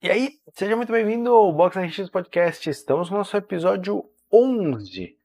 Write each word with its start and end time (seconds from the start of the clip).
E 0.00 0.08
aí, 0.08 0.38
seja 0.54 0.76
muito 0.76 0.92
bem-vindo 0.92 1.28
ao 1.28 1.52
Box 1.52 1.76
RX 1.76 2.08
Podcast. 2.08 2.70
Estamos 2.70 3.10
no 3.10 3.16
nosso 3.16 3.36
episódio 3.36 4.08
11. 4.32 5.18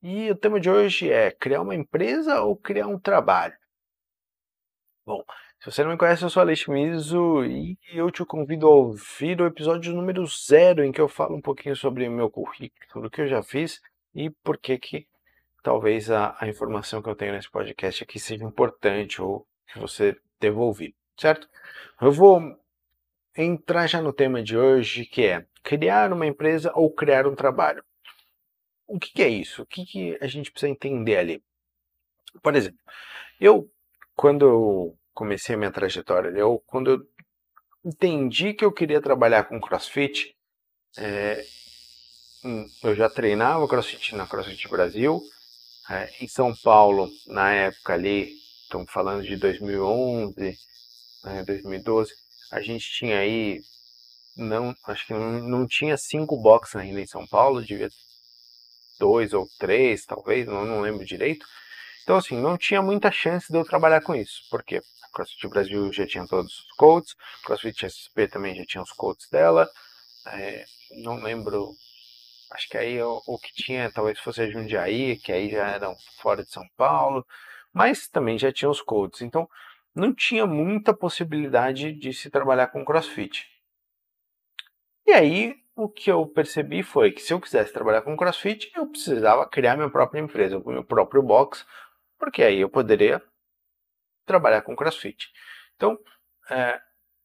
E 0.00 0.30
o 0.30 0.36
tema 0.36 0.60
de 0.60 0.70
hoje 0.70 1.10
é 1.10 1.32
criar 1.32 1.60
uma 1.60 1.74
empresa 1.74 2.40
ou 2.40 2.56
criar 2.56 2.86
um 2.86 3.00
trabalho? 3.00 3.56
Bom, 5.04 5.24
se 5.58 5.68
você 5.68 5.82
não 5.82 5.90
me 5.90 5.98
conhece, 5.98 6.22
eu 6.22 6.30
sou 6.30 6.40
Alex 6.40 6.68
Miso 6.68 7.44
e 7.46 7.76
eu 7.92 8.08
te 8.12 8.24
convido 8.24 8.68
a 8.68 8.70
ouvir 8.70 9.40
o 9.40 9.46
episódio 9.46 9.92
número 9.92 10.24
zero, 10.24 10.84
em 10.84 10.92
que 10.92 11.00
eu 11.00 11.08
falo 11.08 11.34
um 11.34 11.42
pouquinho 11.42 11.74
sobre 11.74 12.06
o 12.06 12.12
meu 12.12 12.30
currículo, 12.30 13.08
o 13.08 13.10
que 13.10 13.22
eu 13.22 13.26
já 13.26 13.42
fiz 13.42 13.80
e 14.14 14.30
por 14.30 14.56
que 14.56 14.78
que 14.78 15.08
talvez 15.64 16.12
a, 16.12 16.36
a 16.38 16.46
informação 16.46 17.02
que 17.02 17.08
eu 17.08 17.16
tenho 17.16 17.32
nesse 17.32 17.50
podcast 17.50 18.04
aqui 18.04 18.20
seja 18.20 18.44
importante 18.44 19.20
ou 19.20 19.44
que 19.66 19.80
você 19.80 20.16
deva 20.38 20.60
ouvir, 20.60 20.94
certo? 21.16 21.48
Eu 22.00 22.12
vou 22.12 22.56
entrar 23.36 23.86
já 23.86 24.00
no 24.00 24.12
tema 24.12 24.42
de 24.42 24.56
hoje, 24.56 25.04
que 25.04 25.24
é 25.24 25.46
criar 25.62 26.12
uma 26.12 26.26
empresa 26.26 26.72
ou 26.74 26.90
criar 26.92 27.26
um 27.26 27.34
trabalho. 27.34 27.84
O 28.86 28.98
que, 28.98 29.12
que 29.12 29.22
é 29.22 29.28
isso? 29.28 29.62
O 29.62 29.66
que, 29.66 29.84
que 29.84 30.18
a 30.20 30.26
gente 30.26 30.50
precisa 30.50 30.70
entender 30.70 31.16
ali? 31.16 31.42
Por 32.42 32.54
exemplo, 32.54 32.78
eu, 33.40 33.70
quando 34.14 34.44
eu 34.44 34.98
comecei 35.12 35.54
a 35.54 35.58
minha 35.58 35.72
trajetória, 35.72 36.28
eu, 36.30 36.62
quando 36.66 36.90
eu 36.90 37.06
entendi 37.84 38.54
que 38.54 38.64
eu 38.64 38.72
queria 38.72 39.00
trabalhar 39.00 39.44
com 39.44 39.60
crossfit, 39.60 40.36
é, 40.98 41.44
eu 42.82 42.94
já 42.94 43.08
treinava 43.08 43.66
crossfit 43.66 44.14
na 44.14 44.26
CrossFit 44.26 44.68
Brasil, 44.68 45.20
é, 45.90 46.10
em 46.20 46.28
São 46.28 46.54
Paulo, 46.54 47.10
na 47.26 47.52
época 47.52 47.94
ali, 47.94 48.32
estamos 48.62 48.90
falando 48.90 49.22
de 49.22 49.36
2011, 49.36 50.58
né, 51.24 51.44
2012, 51.44 52.12
a 52.50 52.60
gente 52.60 52.90
tinha 52.90 53.18
aí, 53.18 53.60
não, 54.36 54.74
acho 54.86 55.06
que 55.06 55.12
não, 55.12 55.42
não 55.42 55.66
tinha 55.66 55.96
cinco 55.96 56.36
boxes 56.40 56.76
ainda 56.76 57.00
em 57.00 57.06
São 57.06 57.26
Paulo, 57.26 57.64
devia 57.64 57.88
dois 58.98 59.32
ou 59.32 59.46
três, 59.58 60.04
talvez, 60.04 60.46
não, 60.46 60.64
não 60.64 60.80
lembro 60.80 61.04
direito. 61.04 61.46
Então, 62.02 62.16
assim, 62.16 62.40
não 62.40 62.56
tinha 62.56 62.80
muita 62.80 63.10
chance 63.10 63.50
de 63.50 63.58
eu 63.58 63.64
trabalhar 63.64 64.00
com 64.00 64.14
isso. 64.14 64.42
Por 64.50 64.62
quê? 64.62 64.80
A 65.02 65.08
CrossFit 65.12 65.48
Brasil 65.48 65.92
já 65.92 66.06
tinha 66.06 66.26
todos 66.26 66.60
os 66.60 66.72
codes, 66.76 67.16
a 67.42 67.46
CrossFit 67.46 67.86
SP 67.90 68.28
também 68.28 68.54
já 68.54 68.64
tinha 68.64 68.82
os 68.82 68.92
codes 68.92 69.28
dela. 69.28 69.68
É, 70.26 70.64
não 71.02 71.16
lembro, 71.16 71.74
acho 72.52 72.68
que 72.68 72.78
aí 72.78 73.02
o, 73.02 73.20
o, 73.26 73.38
que 73.38 73.52
tinha 73.54 73.90
talvez 73.90 74.18
fosse 74.20 74.40
a 74.42 74.50
Jundiaí, 74.50 75.16
que 75.16 75.32
aí 75.32 75.50
já 75.50 75.66
eram 75.68 75.96
fora 76.20 76.44
de 76.44 76.50
São 76.50 76.64
Paulo, 76.76 77.26
mas 77.72 78.08
também 78.08 78.38
já 78.38 78.52
tinha 78.52 78.70
os 78.70 78.80
codes. 78.80 79.20
Então, 79.22 79.48
não 79.96 80.14
tinha 80.14 80.46
muita 80.46 80.92
possibilidade 80.92 81.90
de 81.90 82.12
se 82.12 82.28
trabalhar 82.28 82.66
com 82.66 82.84
crossfit. 82.84 83.48
E 85.06 85.12
aí, 85.12 85.56
o 85.74 85.88
que 85.88 86.10
eu 86.10 86.26
percebi 86.26 86.82
foi 86.82 87.10
que 87.10 87.22
se 87.22 87.32
eu 87.32 87.40
quisesse 87.40 87.72
trabalhar 87.72 88.02
com 88.02 88.16
crossfit, 88.16 88.70
eu 88.76 88.86
precisava 88.86 89.48
criar 89.48 89.74
minha 89.74 89.88
própria 89.88 90.20
empresa, 90.20 90.60
meu 90.60 90.84
próprio 90.84 91.22
box, 91.22 91.66
porque 92.18 92.42
aí 92.42 92.60
eu 92.60 92.68
poderia 92.68 93.22
trabalhar 94.26 94.60
com 94.60 94.76
crossfit. 94.76 95.32
Então, 95.76 95.98
é, 96.50 96.78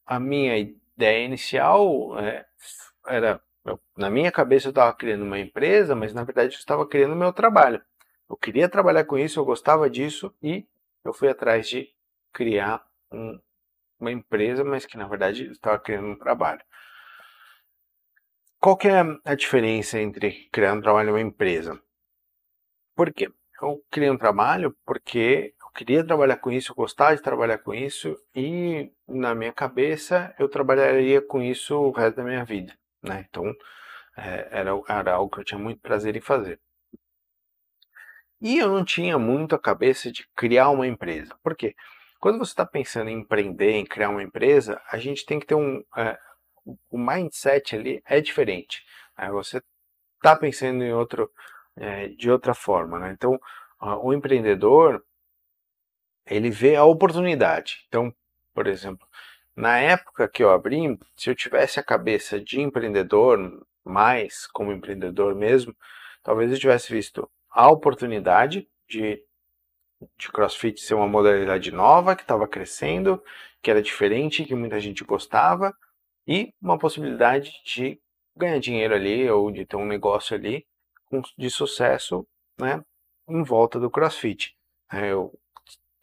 a 0.06 0.18
minha 0.18 0.56
ideia 0.56 1.26
inicial 1.26 2.18
é, 2.18 2.46
era, 3.06 3.42
eu, 3.66 3.78
na 3.96 4.08
minha 4.08 4.32
cabeça 4.32 4.68
eu 4.68 4.70
estava 4.70 4.94
criando 4.94 5.24
uma 5.24 5.38
empresa, 5.38 5.94
mas 5.94 6.14
na 6.14 6.24
verdade 6.24 6.54
eu 6.54 6.58
estava 6.58 6.86
criando 6.86 7.14
meu 7.14 7.34
trabalho. 7.34 7.82
Eu 8.30 8.36
queria 8.36 8.66
trabalhar 8.66 9.04
com 9.04 9.18
isso, 9.18 9.38
eu 9.38 9.44
gostava 9.44 9.90
disso 9.90 10.34
e 10.42 10.66
eu 11.04 11.12
fui 11.12 11.28
atrás 11.28 11.68
de 11.68 11.91
criar 12.32 12.84
um, 13.12 13.38
uma 14.00 14.10
empresa, 14.10 14.64
mas 14.64 14.86
que 14.86 14.96
na 14.96 15.06
verdade 15.06 15.50
estava 15.50 15.78
criando 15.78 16.08
um 16.08 16.18
trabalho. 16.18 16.62
Qual 18.60 18.76
que 18.76 18.88
é 18.88 19.02
a 19.24 19.34
diferença 19.34 20.00
entre 20.00 20.48
criar 20.52 20.74
um 20.74 20.80
trabalho 20.80 21.08
e 21.08 21.12
uma 21.12 21.20
empresa? 21.20 21.80
Por 22.94 23.12
quê? 23.12 23.28
Eu 23.60 23.82
criei 23.90 24.10
um 24.10 24.18
trabalho 24.18 24.76
porque 24.84 25.54
eu 25.60 25.70
queria 25.70 26.04
trabalhar 26.04 26.36
com 26.36 26.50
isso, 26.50 26.72
eu 26.72 26.76
gostava 26.76 27.16
de 27.16 27.22
trabalhar 27.22 27.58
com 27.58 27.74
isso 27.74 28.16
e 28.34 28.92
na 29.08 29.34
minha 29.34 29.52
cabeça 29.52 30.34
eu 30.38 30.48
trabalharia 30.48 31.20
com 31.22 31.40
isso 31.42 31.76
o 31.76 31.90
resto 31.90 32.16
da 32.16 32.24
minha 32.24 32.44
vida. 32.44 32.76
Né? 33.02 33.26
Então 33.28 33.52
é, 34.16 34.48
era, 34.50 34.70
era 34.88 35.14
algo 35.14 35.34
que 35.34 35.40
eu 35.40 35.44
tinha 35.44 35.58
muito 35.58 35.80
prazer 35.80 36.16
em 36.16 36.20
fazer. 36.20 36.60
E 38.40 38.58
eu 38.58 38.68
não 38.68 38.84
tinha 38.84 39.18
muito 39.18 39.54
a 39.54 39.58
cabeça 39.58 40.10
de 40.10 40.28
criar 40.34 40.70
uma 40.70 40.86
empresa. 40.86 41.36
Por 41.42 41.56
quê? 41.56 41.74
Quando 42.22 42.38
você 42.38 42.52
está 42.52 42.64
pensando 42.64 43.10
em 43.10 43.18
empreender, 43.18 43.72
em 43.72 43.84
criar 43.84 44.08
uma 44.08 44.22
empresa, 44.22 44.80
a 44.92 44.96
gente 44.96 45.26
tem 45.26 45.40
que 45.40 45.46
ter 45.46 45.56
um. 45.56 45.82
É, 45.96 46.16
o 46.88 46.96
mindset 46.96 47.74
ali 47.74 48.00
é 48.06 48.20
diferente. 48.20 48.84
Né? 49.18 49.28
Você 49.32 49.60
está 50.18 50.36
pensando 50.36 50.84
em 50.84 50.92
outro, 50.92 51.28
é, 51.76 52.06
de 52.10 52.30
outra 52.30 52.54
forma. 52.54 52.96
Né? 53.00 53.10
Então, 53.10 53.36
o 53.80 54.12
empreendedor 54.12 55.04
ele 56.24 56.48
vê 56.48 56.76
a 56.76 56.84
oportunidade. 56.84 57.84
Então, 57.88 58.14
por 58.54 58.68
exemplo, 58.68 59.04
na 59.56 59.78
época 59.78 60.28
que 60.28 60.44
eu 60.44 60.50
abri, 60.50 60.96
se 61.16 61.28
eu 61.28 61.34
tivesse 61.34 61.80
a 61.80 61.84
cabeça 61.84 62.40
de 62.40 62.60
empreendedor, 62.60 63.66
mais 63.84 64.46
como 64.46 64.70
empreendedor 64.70 65.34
mesmo, 65.34 65.74
talvez 66.22 66.52
eu 66.52 66.58
tivesse 66.60 66.92
visto 66.92 67.28
a 67.50 67.68
oportunidade 67.68 68.68
de 68.88 69.20
de 70.18 70.28
CrossFit 70.30 70.80
ser 70.80 70.94
uma 70.94 71.08
modalidade 71.08 71.70
nova 71.70 72.16
que 72.16 72.22
estava 72.22 72.46
crescendo, 72.46 73.22
que 73.62 73.70
era 73.70 73.82
diferente, 73.82 74.44
que 74.44 74.54
muita 74.54 74.80
gente 74.80 75.04
gostava, 75.04 75.74
e 76.26 76.52
uma 76.60 76.78
possibilidade 76.78 77.52
de 77.64 78.00
ganhar 78.36 78.58
dinheiro 78.58 78.94
ali 78.94 79.28
ou 79.28 79.50
de 79.50 79.64
ter 79.64 79.76
um 79.76 79.86
negócio 79.86 80.36
ali 80.36 80.66
de 81.36 81.50
sucesso 81.50 82.26
né, 82.58 82.82
em 83.28 83.42
volta 83.42 83.78
do 83.78 83.90
CrossFit. 83.90 84.56
É, 84.90 85.12
eu 85.12 85.32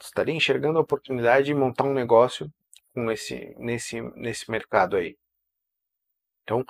estaria 0.01 0.33
enxergando 0.33 0.77
a 0.77 0.81
oportunidade 0.81 1.47
de 1.47 1.53
montar 1.53 1.83
um 1.83 1.93
negócio 1.93 2.51
com 2.93 3.11
esse, 3.11 3.55
nesse, 3.57 4.01
nesse 4.15 4.49
mercado 4.49 4.97
aí. 4.97 5.17
Então, 6.43 6.65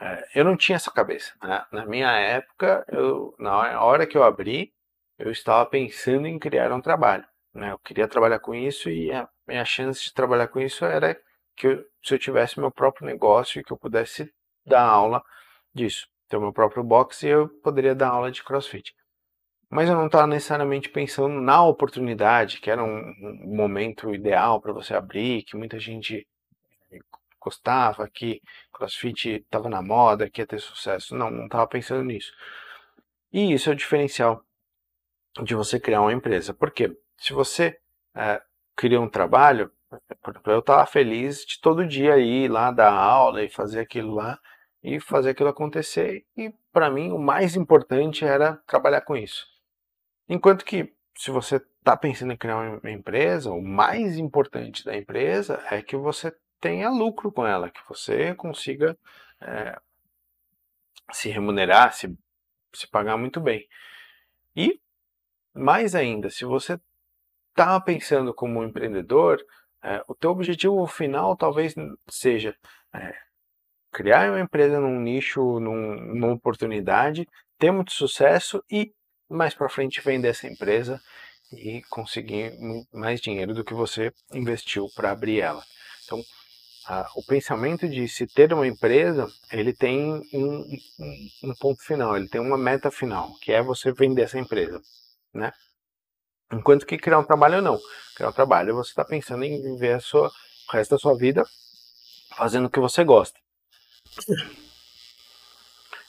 é, 0.00 0.28
eu 0.34 0.44
não 0.44 0.56
tinha 0.56 0.76
essa 0.76 0.90
cabeça. 0.90 1.32
Né? 1.42 1.64
Na 1.72 1.86
minha 1.86 2.10
época, 2.12 2.84
eu, 2.88 3.34
na 3.38 3.82
hora 3.82 4.06
que 4.06 4.16
eu 4.16 4.22
abri, 4.22 4.72
eu 5.18 5.30
estava 5.30 5.68
pensando 5.68 6.26
em 6.26 6.38
criar 6.38 6.72
um 6.72 6.80
trabalho. 6.80 7.24
Né? 7.52 7.72
Eu 7.72 7.78
queria 7.78 8.06
trabalhar 8.06 8.38
com 8.38 8.54
isso 8.54 8.88
e 8.88 9.10
a 9.10 9.28
minha 9.46 9.64
chance 9.64 10.04
de 10.04 10.14
trabalhar 10.14 10.48
com 10.48 10.60
isso 10.60 10.84
era 10.84 11.18
que 11.56 11.66
eu, 11.66 11.84
se 12.02 12.14
eu 12.14 12.18
tivesse 12.18 12.60
meu 12.60 12.70
próprio 12.70 13.06
negócio 13.06 13.60
e 13.60 13.64
que 13.64 13.72
eu 13.72 13.76
pudesse 13.76 14.32
dar 14.64 14.82
aula 14.82 15.22
disso. 15.74 16.06
Ter 16.28 16.36
o 16.36 16.40
meu 16.40 16.52
próprio 16.52 16.84
box 16.84 17.22
e 17.24 17.28
eu 17.28 17.48
poderia 17.62 17.94
dar 17.94 18.10
aula 18.10 18.30
de 18.30 18.44
crossfit. 18.44 18.94
Mas 19.70 19.88
eu 19.88 19.96
não 19.96 20.06
estava 20.06 20.26
necessariamente 20.26 20.88
pensando 20.88 21.40
na 21.40 21.62
oportunidade, 21.64 22.60
que 22.60 22.70
era 22.70 22.82
um, 22.82 23.14
um 23.20 23.56
momento 23.56 24.14
ideal 24.14 24.60
para 24.60 24.72
você 24.72 24.94
abrir, 24.94 25.42
que 25.42 25.56
muita 25.56 25.78
gente 25.78 26.26
gostava, 27.40 28.08
que 28.08 28.40
crossfit 28.72 29.42
estava 29.42 29.68
na 29.68 29.82
moda, 29.82 30.30
que 30.30 30.40
ia 30.40 30.46
ter 30.46 30.60
sucesso. 30.60 31.14
Não, 31.14 31.30
não 31.30 31.46
estava 31.46 31.66
pensando 31.66 32.04
nisso. 32.04 32.32
E 33.32 33.52
isso 33.52 33.68
é 33.68 33.72
o 33.72 33.76
diferencial 33.76 34.42
de 35.42 35.54
você 35.54 35.78
criar 35.78 36.00
uma 36.00 36.12
empresa. 36.12 36.52
Porque 36.52 36.96
se 37.16 37.32
você 37.32 37.78
é, 38.14 38.40
cria 38.76 39.00
um 39.00 39.08
trabalho, 39.08 39.70
eu 40.46 40.58
estava 40.58 40.84
feliz 40.86 41.44
de 41.44 41.60
todo 41.60 41.86
dia 41.86 42.18
ir 42.18 42.50
lá 42.50 42.70
dar 42.70 42.92
aula 42.92 43.42
e 43.42 43.48
fazer 43.48 43.80
aquilo 43.80 44.14
lá 44.14 44.38
e 44.82 45.00
fazer 45.00 45.30
aquilo 45.30 45.48
acontecer. 45.48 46.24
E 46.36 46.52
para 46.72 46.90
mim 46.90 47.10
o 47.10 47.18
mais 47.18 47.56
importante 47.56 48.24
era 48.24 48.56
trabalhar 48.66 49.00
com 49.02 49.16
isso. 49.16 49.46
Enquanto 50.28 50.64
que 50.64 50.92
se 51.16 51.30
você 51.30 51.56
está 51.56 51.96
pensando 51.96 52.32
em 52.32 52.36
criar 52.36 52.56
uma 52.58 52.90
empresa, 52.90 53.50
o 53.50 53.62
mais 53.62 54.18
importante 54.18 54.84
da 54.84 54.96
empresa 54.96 55.62
é 55.70 55.82
que 55.82 55.96
você 55.96 56.32
tenha 56.60 56.90
lucro 56.90 57.32
com 57.32 57.46
ela, 57.46 57.70
que 57.70 57.80
você 57.88 58.34
consiga 58.34 58.96
é, 59.40 59.78
se 61.12 61.28
remunerar, 61.28 61.92
se, 61.92 62.16
se 62.72 62.86
pagar 62.86 63.16
muito 63.16 63.40
bem. 63.40 63.66
E 64.54 64.80
mais 65.58 65.94
ainda, 65.94 66.30
se 66.30 66.44
você 66.44 66.78
está 67.50 67.80
pensando 67.80 68.32
como 68.32 68.62
empreendedor, 68.62 69.44
é, 69.82 70.02
o 70.08 70.14
teu 70.14 70.30
objetivo 70.30 70.86
final 70.86 71.36
talvez 71.36 71.74
seja 72.08 72.56
é, 72.94 73.14
criar 73.92 74.30
uma 74.30 74.40
empresa 74.40 74.80
num 74.80 75.00
nicho, 75.00 75.58
num, 75.60 76.14
numa 76.14 76.32
oportunidade, 76.32 77.26
ter 77.58 77.72
muito 77.72 77.92
sucesso 77.92 78.62
e 78.70 78.92
mais 79.28 79.54
para 79.54 79.68
frente 79.68 80.00
vender 80.00 80.28
essa 80.28 80.46
empresa 80.46 81.00
e 81.52 81.82
conseguir 81.90 82.52
mais 82.92 83.20
dinheiro 83.20 83.54
do 83.54 83.64
que 83.64 83.74
você 83.74 84.12
investiu 84.32 84.86
para 84.94 85.10
abrir 85.10 85.40
ela. 85.40 85.62
Então, 86.04 86.22
o 87.16 87.22
pensamento 87.26 87.88
de 87.88 88.08
se 88.08 88.26
ter 88.26 88.52
uma 88.52 88.66
empresa, 88.66 89.26
ele 89.52 89.74
tem 89.74 90.14
um, 90.32 90.64
um, 90.98 91.28
um 91.44 91.54
ponto 91.60 91.82
final, 91.82 92.16
ele 92.16 92.28
tem 92.28 92.40
uma 92.40 92.56
meta 92.56 92.90
final, 92.90 93.34
que 93.40 93.52
é 93.52 93.62
você 93.62 93.92
vender 93.92 94.22
essa 94.22 94.38
empresa 94.38 94.80
né? 95.32 95.52
Enquanto 96.52 96.86
que 96.86 96.96
criar 96.96 97.18
um 97.18 97.24
trabalho 97.24 97.60
não. 97.60 97.78
Criar 98.14 98.30
um 98.30 98.32
trabalho 98.32 98.74
você 98.74 98.90
está 98.90 99.04
pensando 99.04 99.44
em 99.44 99.60
viver 99.60 99.94
a 99.94 100.00
sua, 100.00 100.28
o 100.28 100.72
resto 100.72 100.92
da 100.92 100.98
sua 100.98 101.16
vida 101.16 101.44
fazendo 102.36 102.66
o 102.66 102.70
que 102.70 102.80
você 102.80 103.04
gosta. 103.04 103.38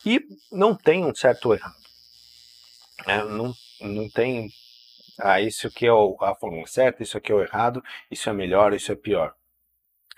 E 0.06 0.22
não 0.52 0.76
tem 0.76 1.04
um 1.04 1.14
certo 1.14 1.54
errado. 1.54 1.76
É, 3.08 3.24
não, 3.24 3.54
não 3.82 4.10
tem. 4.10 4.50
Ah, 5.20 5.42
isso 5.42 5.68
aqui 5.68 5.86
é 5.88 5.90
a 5.90 6.36
forma 6.36 6.66
certa, 6.68 7.04
isso 7.04 7.18
aqui 7.18 7.32
é 7.32 7.36
o 7.36 7.42
errado, 7.42 7.84
isso 8.10 8.30
é 8.30 8.34
melhor, 8.34 8.74
isso 8.74 8.92
é 8.92 8.96
pior. 8.96 9.36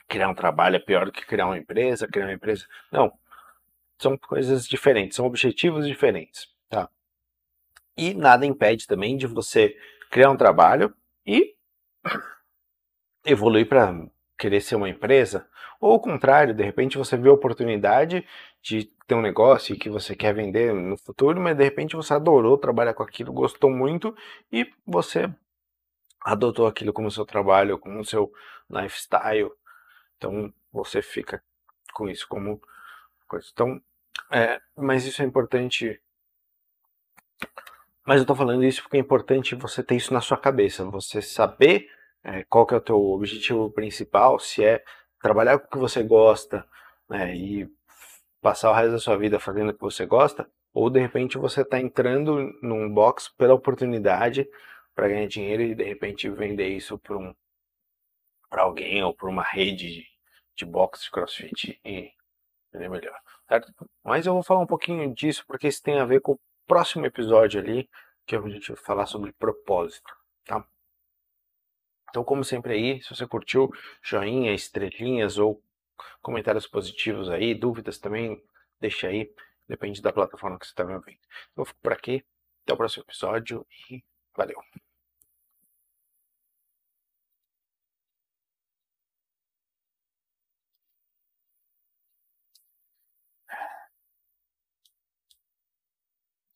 Criar 0.08 0.30
um 0.30 0.36
trabalho 0.36 0.76
é 0.76 0.80
pior 0.80 1.06
do 1.06 1.12
que 1.12 1.26
criar 1.26 1.48
uma 1.48 1.58
empresa, 1.58 2.08
criar 2.08 2.26
uma 2.26 2.34
empresa. 2.34 2.68
Não. 2.92 3.12
São 3.98 4.18
coisas 4.18 4.68
diferentes, 4.68 5.16
são 5.16 5.26
objetivos 5.26 5.88
diferentes. 5.88 6.48
E 7.98 8.14
nada 8.14 8.46
impede 8.46 8.88
também 8.88 9.18
de 9.18 9.28
você 9.28 9.76
criar 10.10 10.30
um 10.30 10.38
trabalho 10.38 10.94
e 11.26 11.56
evoluir 13.26 13.68
para 13.68 13.94
querer 14.38 14.62
ser 14.62 14.76
uma 14.76 14.90
empresa, 14.90 15.48
ou 15.80 15.96
o 15.96 16.00
contrário, 16.00 16.54
de 16.54 16.64
repente 16.64 16.98
você 16.98 17.18
vê 17.18 17.28
a 17.28 17.34
oportunidade 17.34 18.24
de 18.62 18.86
ter 19.08 19.16
um 19.16 19.22
negócio 19.22 19.78
que 19.78 19.90
você 19.90 20.16
quer 20.16 20.34
vender 20.34 20.74
no 20.74 20.96
futuro, 20.96 21.42
mas 21.42 21.58
de 21.58 21.64
repente 21.64 21.96
você 21.96 22.14
adorou 22.14 22.58
trabalhar 22.58 22.94
com 22.94 23.02
aquilo, 23.02 23.34
gostou 23.34 23.72
muito 23.72 24.16
e 24.52 24.72
você 24.86 25.28
adotou 26.24 26.68
aquilo 26.68 26.94
como 26.94 27.10
seu 27.10 27.26
trabalho, 27.26 27.80
como 27.80 28.06
seu 28.06 28.32
lifestyle. 28.70 29.52
Então 30.18 30.54
você 30.72 31.02
fica 31.02 31.44
com 31.94 32.08
isso 32.08 32.28
como 32.28 32.62
coisa. 33.28 33.48
Então, 33.52 33.82
é, 34.32 34.62
mas 34.78 35.06
isso 35.06 35.24
é 35.24 35.26
importante. 35.26 36.00
Mas 38.06 38.20
eu 38.20 38.26
tô 38.26 38.36
falando 38.36 38.64
isso 38.64 38.82
porque 38.82 38.98
é 38.98 39.00
importante 39.00 39.56
você 39.56 39.84
ter 39.84 39.96
isso 39.96 40.14
na 40.14 40.22
sua 40.22 40.38
cabeça, 40.38 40.84
você 40.86 41.22
saber 41.22 41.88
é, 42.24 42.44
qual 42.46 42.66
que 42.66 42.74
é 42.74 42.78
o 42.78 42.82
teu 42.82 42.98
objetivo 42.98 43.70
principal, 43.72 44.40
se 44.40 44.64
é 44.64 44.84
trabalhar 45.22 45.60
com 45.60 45.68
o 45.68 45.70
que 45.70 45.78
você 45.78 46.04
gosta 46.04 46.66
né, 47.08 47.36
e 47.36 47.70
passar 48.42 48.72
o 48.72 48.74
resto 48.74 48.92
da 48.94 49.00
sua 49.00 49.18
vida 49.18 49.40
fazendo 49.40 49.70
o 49.70 49.74
que 49.74 49.82
você 49.82 50.06
gosta, 50.06 50.50
ou 50.74 50.90
de 50.90 51.00
repente 51.00 51.38
você 51.38 51.62
está 51.62 51.80
entrando 51.80 52.52
num 52.62 52.92
box 52.92 53.30
pela 53.38 53.54
oportunidade 53.54 54.48
para 54.96 55.08
ganhar 55.08 55.28
dinheiro 55.28 55.62
e 55.62 55.76
de 55.76 55.84
repente 55.84 56.30
vender 56.30 56.70
isso 56.70 56.98
para 56.98 57.18
um, 57.18 57.36
para 58.50 58.64
alguém 58.64 59.04
ou 59.04 59.14
para 59.14 59.30
uma 59.30 59.44
rede 59.44 59.90
de, 59.90 60.06
de 60.56 60.66
boxe 60.66 61.04
de 61.04 61.12
crossfit 61.12 61.80
e 61.86 62.12
vender 62.74 62.90
melhor. 62.90 63.20
Certo? 63.48 63.74
Mas 64.04 64.26
eu 64.26 64.34
vou 64.34 64.44
falar 64.44 64.62
um 64.62 64.68
pouquinho 64.68 65.14
disso 65.14 65.44
porque 65.46 65.68
isso 65.68 65.84
tem 65.84 66.00
a 66.00 66.06
ver 66.06 66.22
com 66.22 66.38
próximo 66.72 67.06
episódio 67.06 67.60
ali, 67.60 67.90
que 68.26 68.34
a 68.34 68.40
gente 68.48 68.72
vai 68.72 68.82
falar 68.82 69.06
sobre 69.06 69.34
propósito. 69.34 70.16
Tá? 70.46 70.66
Então, 72.10 72.24
como 72.24 72.46
sempre 72.46 72.74
aí, 72.74 73.04
se 73.04 73.10
você 73.14 73.28
curtiu, 73.28 73.70
joinha, 74.02 74.54
estrelinhas 74.54 75.38
ou 75.38 75.62
comentários 76.22 76.66
positivos 76.66 77.30
aí, 77.30 77.54
dúvidas 77.54 77.98
também, 77.98 78.42
deixa 78.80 79.10
aí, 79.10 79.30
depende 79.68 80.02
da 80.02 80.14
plataforma 80.14 80.58
que 80.58 80.66
você 80.66 80.72
está 80.72 80.86
me 80.86 80.96
ouvindo. 80.96 81.20
Eu 81.58 81.66
fico 81.66 81.80
por 81.82 81.92
aqui, 81.92 82.24
até 82.64 82.74
o 82.74 82.78
próximo 82.78 83.04
episódio 83.04 83.68
e 83.90 84.02
valeu! 84.34 84.64